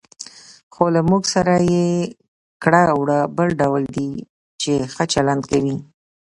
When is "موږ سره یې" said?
1.09-1.87